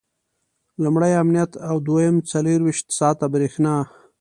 [0.83, 3.75] لومړی امنیت او دویم څلرویشت ساعته برېښنا.